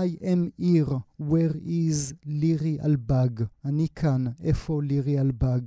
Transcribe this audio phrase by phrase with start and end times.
[0.00, 3.28] I am here, where is לירי אלבג?
[3.64, 5.60] אני כאן, איפה לירי אלבג?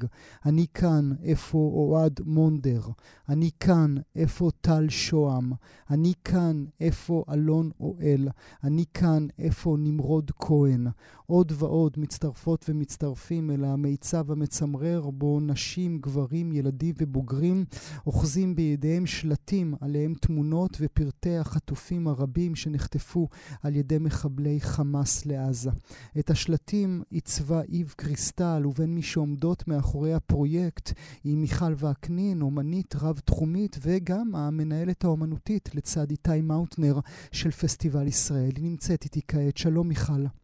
[0.46, 2.82] אני כאן, איפה אוהד מונדר?
[3.30, 5.52] אני כאן, איפה טל שוהם?
[5.90, 8.28] אני כאן, איפה אלון אואל?
[8.64, 10.88] אני כאן, איפה נמרוד כהן?
[11.26, 17.66] עוד ועוד מצטרפות ומצטרפים אל המיצב המצמרר בו נשים, גברים, ילדים ובוגרים
[18.08, 23.28] אוחזים בידיהם שלטים עליהם תמונות ופרטי החטופים הרבים שנחטפו
[23.64, 25.72] על ידי מחבלי חמאס לעזה.
[26.20, 33.78] את השלטים עיצבה איב קריסטל, ובין מי שעומדות מאחורי הפרויקט היא מיכל וקנין, אומנית רב-תחומית,
[33.82, 37.00] וגם המנהלת האומנותית לצד איתי מאוטנר
[37.32, 38.52] של פסטיבל ישראל.
[38.56, 39.58] היא נמצאת איתי כעת.
[39.58, 40.43] שלום מיכל.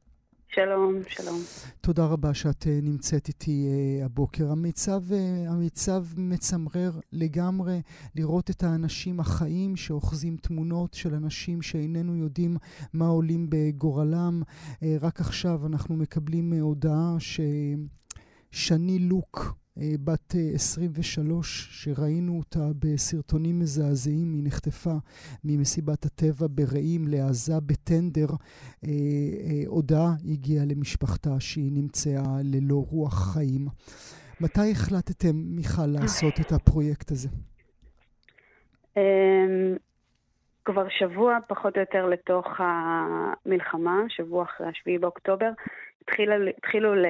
[0.52, 1.40] שלום, שלום.
[1.82, 4.52] תודה רבה שאת uh, נמצאת איתי uh, הבוקר.
[4.52, 7.82] המיצב, uh, המיצב מצמרר לגמרי
[8.16, 12.58] לראות את האנשים החיים שאוחזים תמונות של אנשים שאיננו יודעים
[12.94, 14.42] מה עולים בגורלם.
[15.02, 17.16] רק עכשיו אנחנו מקבלים הודעה
[18.52, 19.59] ששני לוק, אה,
[20.04, 24.94] בת 23, אה, שראינו אותה בסרטונים מזעזעים, היא נחטפה
[25.44, 28.28] ממסיבת הטבע ברעים לעזה בטנדר.
[28.86, 28.90] אה,
[29.68, 33.68] הודעה הגיעה למשפחתה שהיא נמצאה ללא רוח חיים.
[34.42, 37.30] מתי החלטתם, מיכל, לעשות את הפרויקט הזה?
[38.98, 39.76] אמ,
[40.66, 45.50] כבר שבוע פחות או יותר לתוך המלחמה, שבוע אחרי השביעי באוקטובר,
[46.02, 47.10] התחילה, התחילו לה,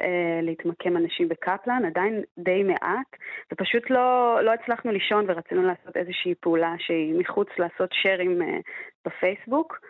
[0.00, 3.16] אה, להתמקם אנשים בקפלן, עדיין די מעט,
[3.52, 8.58] ופשוט לא, לא הצלחנו לישון ורצינו לעשות איזושהי פעולה שהיא מחוץ לעשות שרים אה,
[9.04, 9.80] בפייסבוק.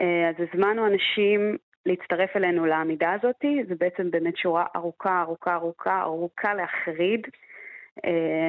[0.00, 6.02] אה, אז הזמנו אנשים להצטרף אלינו לעמידה הזאת, זה בעצם באמת שורה ארוכה, ארוכה, ארוכה,
[6.02, 7.26] ארוכה להחריד.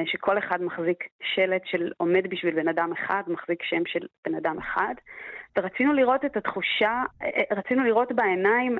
[0.06, 4.58] שכל אחד מחזיק שלט של עומד בשביל בן אדם אחד, מחזיק שם של בן אדם
[4.58, 4.94] אחד.
[5.58, 7.02] ורצינו לראות את התחושה,
[7.50, 8.78] רצינו לראות בעיניים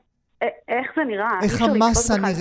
[0.68, 1.38] איך זה נראה?
[1.42, 2.38] איך המסה נראית.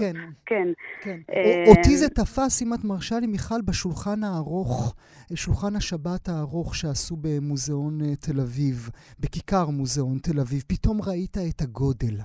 [0.00, 0.16] כן.
[0.46, 0.68] כן.
[1.00, 1.18] כן.
[1.34, 4.94] אה, אותי זה תפס, אם את מרשה לי, מיכל, בשולחן הארוך,
[5.34, 8.90] שולחן השבת הארוך שעשו במוזיאון אה, תל אביב,
[9.20, 10.62] בכיכר מוזיאון תל אביב.
[10.68, 12.16] פתאום ראית את הגודל.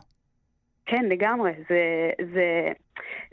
[0.86, 1.52] כן, לגמרי.
[1.70, 2.72] זה, זה,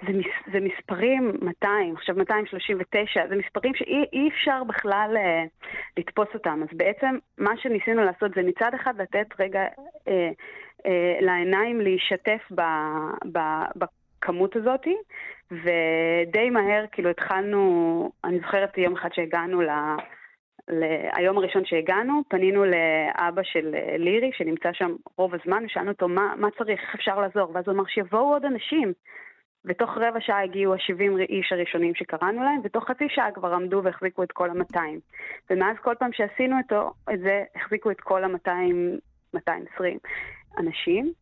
[0.07, 5.49] זה, מס, זה מספרים 200, עכשיו 239, זה מספרים שאי אפשר בכלל uh,
[5.97, 6.61] לתפוס אותם.
[6.63, 9.61] אז בעצם מה שניסינו לעשות זה מצד אחד לתת רגע
[10.09, 10.31] אה,
[11.21, 12.63] לעיניים להישתף ב,
[13.33, 13.39] ב,
[13.77, 14.87] בכמות הזאת,
[15.51, 19.69] ודי מהר כאילו התחלנו, אני זוכרת יום אחד שהגענו ל...
[20.69, 20.85] ל...
[21.13, 26.35] היום הראשון שהגענו, פנינו לאבא של אה, לירי, שנמצא שם רוב הזמן, ושאלנו אותו מה,
[26.37, 28.93] מה צריך, איך אפשר לעזור, ואז הוא אמר שיבואו עוד אנשים.
[29.65, 34.23] ותוך רבע שעה הגיעו ה-70 איש הראשונים שקראנו להם, ותוך חצי שעה כבר עמדו והחזיקו
[34.23, 34.79] את כל ה-200.
[35.51, 38.51] ומאז כל פעם שעשינו אותו, את זה, החזיקו את כל ה-200,
[39.35, 39.99] 220.
[40.59, 41.13] אנשים.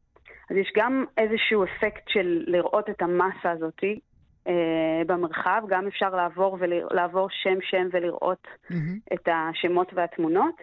[0.51, 4.01] אז יש גם איזשהו אפקט של לראות את המסה הזאתי
[4.47, 9.15] אה, במרחב, גם אפשר לעבור, ולעבור שם-שם ולראות mm-hmm.
[9.15, 10.55] את השמות והתמונות.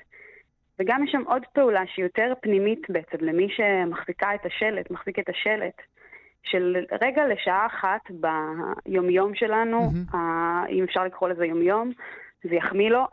[0.79, 5.29] וגם יש שם עוד פעולה שהיא יותר פנימית בעצם, למי שמחזיקה את השלט, מחזיק את
[5.29, 5.81] השלט,
[6.43, 10.17] של רגע לשעה אחת ביומיום שלנו, mm-hmm.
[10.17, 11.91] ה, אם אפשר לקרוא לזה יומיום,
[12.43, 13.03] זה יחמיא לו.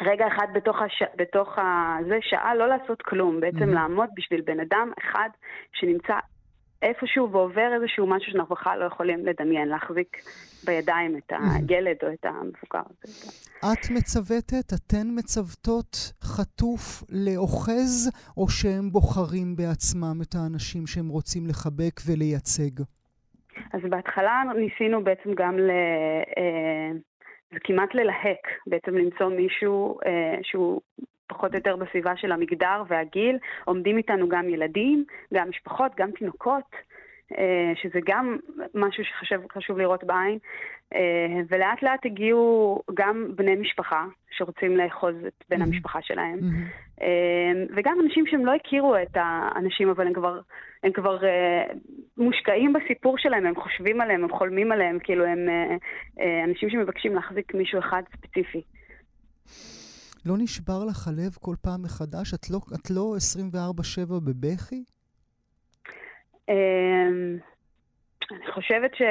[0.00, 1.02] רגע אחד בתוך, הש...
[1.16, 1.96] בתוך ה...
[2.08, 3.74] זה שעה לא לעשות כלום, בעצם mm-hmm.
[3.74, 5.28] לעמוד בשביל בן אדם אחד
[5.72, 6.14] שנמצא
[6.82, 10.16] איפשהו ועובר איזשהו משהו שאנחנו בכלל לא יכולים לדמיין, להחזיק
[10.64, 12.86] בידיים את הילד או את המבוגר.
[13.58, 22.00] את מצוותת, אתן מצוותות חטוף לאוחז, או שהם בוחרים בעצמם את האנשים שהם רוצים לחבק
[22.06, 22.82] ולייצג?
[23.72, 25.70] אז בהתחלה ניסינו בעצם גם ל...
[27.56, 30.80] אה, זה כמעט ללהק, בעצם למצוא מישהו אה, שהוא
[31.28, 33.38] פחות או יותר בסביבה של המגדר והגיל.
[33.64, 36.70] עומדים איתנו גם ילדים, גם משפחות, גם תינוקות,
[37.38, 38.36] אה, שזה גם
[38.74, 40.38] משהו שחשוב לראות בעין.
[40.94, 45.64] אה, ולאט לאט הגיעו גם בני משפחה שרוצים לאחוז את בן mm-hmm.
[45.64, 47.04] המשפחה שלהם, mm-hmm.
[47.76, 50.40] וגם אנשים שהם לא הכירו את האנשים, אבל הם כבר,
[50.82, 51.76] הם כבר uh,
[52.16, 57.14] מושקעים בסיפור שלהם, הם חושבים עליהם, הם חולמים עליהם, כאילו הם uh, uh, אנשים שמבקשים
[57.14, 58.62] להחזיק מישהו אחד ספציפי.
[60.26, 62.34] לא נשבר לך הלב כל פעם מחדש?
[62.34, 63.14] את לא, את לא
[64.06, 64.84] 24-7 בבכי?
[68.30, 69.02] אני חושבת ש...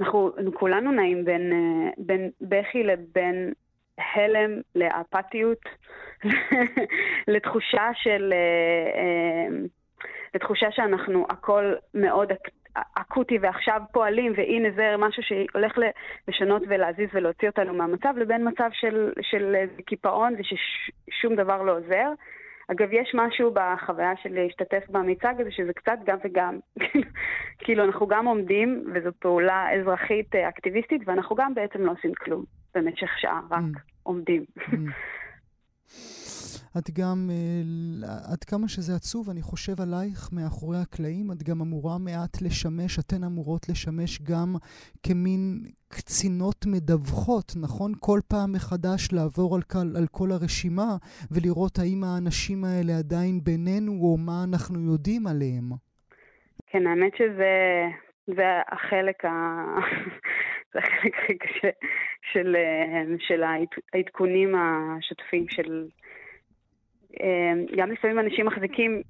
[0.00, 1.52] אנחנו כולנו נעים בין,
[1.98, 3.52] בין בכי לבין
[3.98, 5.58] הלם לאפתיות,
[7.32, 8.32] לתחושה של...
[8.32, 9.48] אה,
[10.34, 12.32] לתחושה שאנחנו הכל מאוד
[12.94, 15.78] אקוטי ועכשיו פועלים, והנה זה משהו שהולך
[16.28, 19.56] לשנות ולהזיז ולהוציא אותנו מהמצב, לבין מצב של, של
[19.86, 22.08] קיפאון וששום דבר לא עוזר.
[22.68, 26.58] אגב, יש משהו בחוויה של להשתתף במיצג הזה, שזה קצת גם וגם.
[27.64, 32.44] כאילו, אנחנו גם עומדים, וזו פעולה אזרחית אה, אקטיביסטית, ואנחנו גם בעצם לא עושים כלום
[32.74, 33.80] במשך שעה, רק mm.
[34.02, 34.44] עומדים.
[34.58, 34.62] Mm.
[36.78, 41.98] את גם, אה, עד כמה שזה עצוב, אני חושב עלייך מאחורי הקלעים, את גם אמורה
[41.98, 44.48] מעט לשמש, אתן אמורות לשמש גם
[45.06, 45.40] כמין
[45.88, 47.92] קצינות מדווחות, נכון?
[48.00, 50.90] כל פעם מחדש לעבור על, כל, על כל הרשימה
[51.30, 55.68] ולראות האם האנשים האלה עדיין בינינו או מה אנחנו יודעים עליהם.
[56.66, 57.52] כן, האמת שזה
[58.26, 59.30] זה החלק, ה...
[60.72, 61.44] זה החלק
[62.32, 63.42] של, אה, של
[63.92, 65.86] העדכונים השוטפים של,
[67.76, 69.02] גם לפעמים אנשים מחזיקים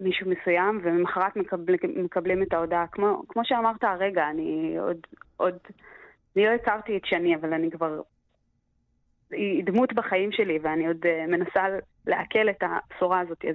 [0.00, 2.86] מישהו מסוים, וממחרת מקבל, מקבלים את ההודעה.
[2.86, 4.96] כמו, כמו שאמרת הרגע, אני עוד,
[5.36, 5.58] עוד...
[6.36, 8.00] אני לא הכרתי את שני, אבל אני כבר...
[9.30, 11.64] היא דמות בחיים שלי, ואני עוד uh, מנסה
[12.06, 13.44] לעכל את הבשורה הזאת.
[13.44, 13.54] אז,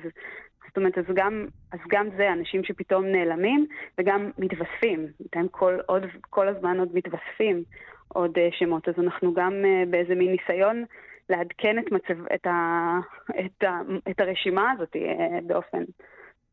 [0.68, 3.66] זאת אומרת, אז גם, אז גם זה, אנשים שפתאום נעלמים,
[3.98, 5.07] וגם מתווספים.
[5.34, 7.63] הם כל, עוד, כל הזמן עוד מתווספים
[8.07, 8.90] עוד uh, שמות.
[8.90, 10.86] אז אנחנו גם uh, באיזה מין ניסיון
[11.30, 13.00] לעדכן את, מצב, את, ה,
[13.45, 13.80] את, ה,
[14.12, 15.83] את הרשימה הזאת אה, באופן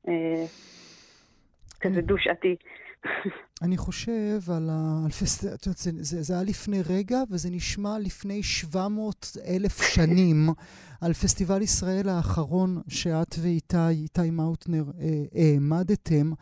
[0.08, 0.44] אה,
[1.80, 2.56] כזה דו-שעתי.
[3.62, 9.82] אני חושב על הפסטיבל, זה, זה, זה היה לפני רגע וזה נשמע לפני 700 אלף
[9.82, 10.48] שנים
[11.00, 16.32] על פסטיבל ישראל האחרון שאת ואיתי, איתי מאוטנר, אה, העמדתם,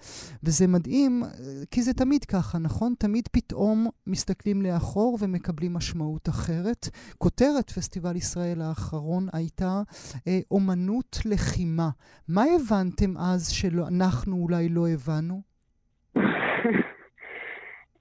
[0.43, 1.23] וזה מדהים,
[1.71, 2.95] כי זה תמיד ככה, נכון?
[2.99, 6.89] תמיד פתאום מסתכלים לאחור ומקבלים משמעות אחרת.
[7.19, 9.83] כותרת פסטיבל ישראל האחרון הייתה
[10.27, 11.91] אה, אומנות לחימה.
[12.29, 15.50] מה הבנתם אז שאנחנו אולי לא הבנו?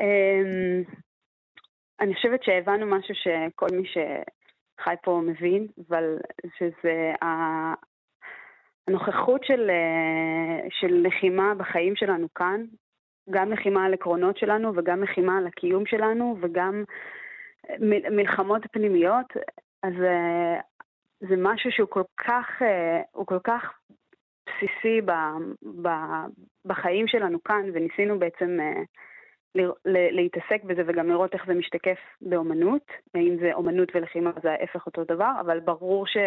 [0.02, 0.84] אמ,
[2.00, 6.18] אני חושבת שהבנו משהו שכל מי שחי פה מבין, אבל
[6.58, 7.14] שזה
[8.88, 12.66] הנוכחות של, אה, של לחימה בחיים שלנו כאן,
[13.30, 16.84] גם לחימה על עקרונות שלנו וגם לחימה על הקיום שלנו וגם
[18.12, 19.34] מלחמות פנימיות,
[19.84, 20.60] אז אה,
[21.20, 23.74] זה משהו שהוא כל כך, אה, הוא כל כך
[24.48, 25.12] בסיסי ב,
[25.82, 25.90] ב,
[26.66, 28.58] בחיים שלנו כאן, וניסינו בעצם
[29.86, 32.86] להתעסק בזה וגם לראות איך זה משתקף באומנות.
[33.16, 36.18] אם זה אומנות ולחימה זה ההפך אותו דבר, אבל ברור ש...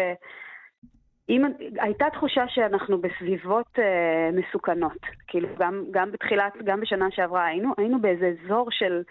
[1.29, 1.41] אם,
[1.79, 4.99] הייתה תחושה שאנחנו בסביבות אה, מסוכנות.
[5.27, 9.01] כאילו, גם, גם בתחילת, גם בשנה שעברה היינו, היינו באיזה אזור של,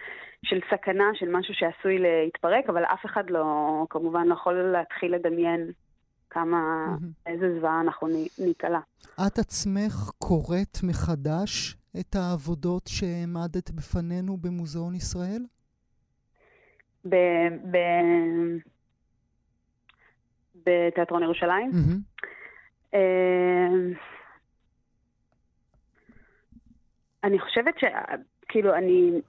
[0.44, 3.46] של סכנה, של משהו שעשוי להתפרק, אבל אף אחד לא,
[3.90, 5.70] כמובן, לא יכול להתחיל לדמיין
[6.30, 7.30] כמה, mm-hmm.
[7.30, 8.80] איזה זוועה אנחנו ניקלע.
[9.26, 15.42] את עצמך קוראת מחדש את העבודות שהעמדת בפנינו במוזיאון ישראל?
[17.04, 17.14] ב...
[17.70, 17.76] ב...
[20.66, 21.70] בתיאטרון ירושלים?
[21.70, 22.96] Mm-hmm.
[27.24, 27.84] אני חושבת ש...
[28.48, 29.20] כאילו, אני...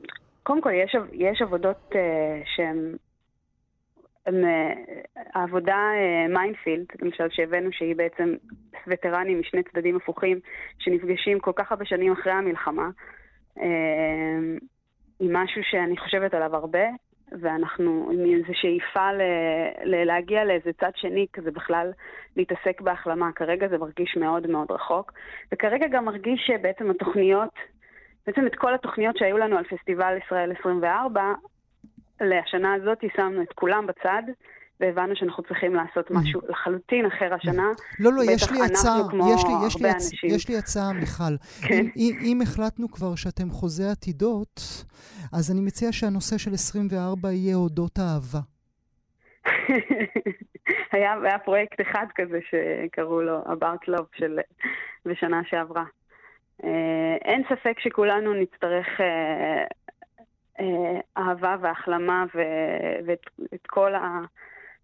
[0.43, 1.95] קודם כל, יש, יש עבודות uh,
[2.55, 2.95] שהן
[5.33, 8.35] העבודה אה, מיינפילד, למשל, שהבאנו שהיא בעצם
[8.87, 10.39] וטרנים משני צדדים הפוכים,
[10.79, 12.89] שנפגשים כל כך הרבה שנים אחרי המלחמה,
[13.59, 14.57] אה,
[15.19, 16.83] היא משהו שאני חושבת עליו הרבה,
[17.41, 19.21] ואנחנו עם איזו שאיפה ל,
[19.83, 21.91] ל, להגיע לאיזה צד שני, כזה בכלל
[22.35, 23.31] להתעסק בהחלמה.
[23.31, 25.13] כרגע זה מרגיש מאוד מאוד רחוק,
[25.53, 27.53] וכרגע גם מרגיש שבעצם התוכניות,
[28.27, 31.33] בעצם את כל התוכניות שהיו לנו על פסטיבל ישראל 24,
[32.21, 34.23] לשנה הזאת שמנו את כולם בצד,
[34.79, 36.13] והבנו שאנחנו צריכים לעשות mm.
[36.13, 37.67] משהו לחלוטין אחר השנה.
[37.99, 38.97] לא, לא, יש לי הצעה,
[39.35, 40.23] יש לי, יש, לי הצ...
[40.23, 41.35] יש לי הצעה, מיכל.
[41.67, 41.85] כן.
[41.95, 44.61] אם, אם החלטנו כבר שאתם חוזה עתידות,
[45.33, 48.39] אז אני מציע שהנושא של 24 יהיה אודות אהבה.
[50.93, 54.39] היה, היה פרויקט אחד כזה שקראו לו About Love של
[55.05, 55.83] בשנה שעברה.
[56.63, 59.63] אה, אין ספק שכולנו נצטרך אה,
[61.17, 64.19] אהבה והחלמה ו- ואת כל ה...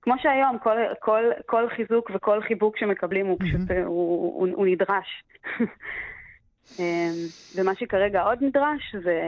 [0.02, 3.86] כמו שהיום, כל, כל, כל חיזוק וכל חיבוק שמקבלים הוא פשוט, mm-hmm.
[3.86, 5.24] הוא, הוא, הוא נדרש.
[6.80, 7.10] אה,
[7.56, 9.22] ומה שכרגע עוד נדרש זה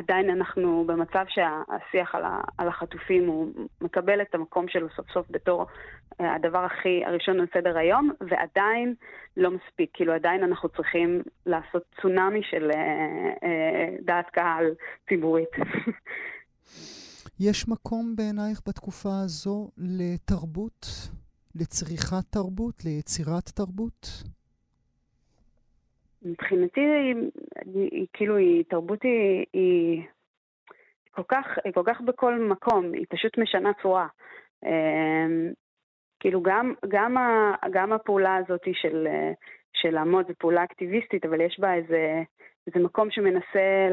[0.00, 5.26] עדיין אנחנו במצב שהשיח על, ה, על החטופים הוא מקבל את המקום שלו סוף סוף
[5.30, 5.66] בתור
[6.20, 8.94] אה, הדבר הכי הראשון על סדר היום, ועדיין
[9.36, 9.90] לא מספיק.
[9.92, 12.80] כאילו עדיין אנחנו צריכים לעשות צונאמי של אה,
[13.44, 14.64] אה, דעת קהל
[15.08, 15.50] ציבורית.
[17.48, 20.86] יש מקום בעינייך בתקופה הזו לתרבות,
[21.54, 24.06] לצריכת תרבות, ליצירת תרבות?
[26.22, 27.14] מבחינתי, היא,
[27.74, 30.02] היא, כאילו, היא, תרבות היא, היא,
[31.10, 34.06] כל כך, היא כל כך בכל מקום, היא פשוט משנה צורה.
[34.64, 35.52] אמ,
[36.20, 39.06] כאילו גם, גם, ה, גם הפעולה הזאת של,
[39.72, 42.22] של לעמוד זו פעולה אקטיביסטית, אבל יש בה איזה,
[42.66, 43.88] איזה מקום שמנסה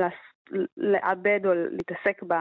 [0.78, 2.34] לעבד או להתעסק ב,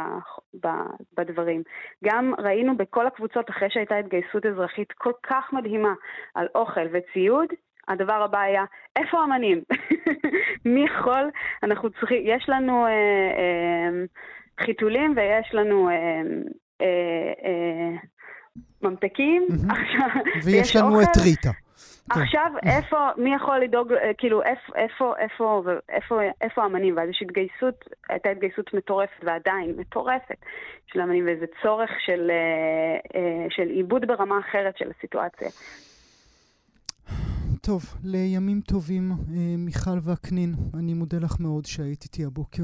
[0.61, 0.69] ב,
[1.17, 1.63] בדברים.
[2.05, 5.95] גם ראינו בכל הקבוצות, אחרי שהייתה התגייסות אזרחית כל כך מדהימה
[6.35, 7.49] על אוכל וציוד,
[7.89, 8.65] הדבר הבא היה,
[8.97, 9.61] איפה האמנים?
[10.65, 11.31] מי יכול?
[11.63, 14.05] אנחנו צריכים, יש לנו אה, אה,
[14.65, 15.95] חיתולים ויש לנו אה,
[16.81, 16.87] אה,
[17.45, 17.97] אה,
[18.83, 19.47] ממתקים.
[20.45, 21.51] ויש לנו את ריטה.
[22.15, 22.21] כן.
[22.21, 25.15] עכשיו, איפה, מי יכול לדאוג, אה, כאילו, איפה, איפה,
[25.89, 26.97] איפה, איפה, האמנים?
[26.97, 30.37] ואז יש התגייסות, הייתה התגייסות מטורפת, ועדיין מטורפת,
[30.87, 35.49] של האמנים, ואיזה צורך של, אה, של עיבוד ברמה אחרת של הסיטואציה.
[37.67, 39.13] טוב, לימים טובים,
[39.59, 42.63] מיכל וקנין, אני מודה לך מאוד שהיית איתי הבוקר.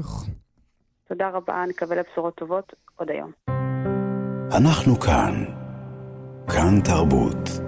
[1.07, 3.31] תודה רבה, נקווה לבשורות טובות עוד היום.
[4.57, 5.45] אנחנו כאן.
[6.47, 7.62] כאן תרבות.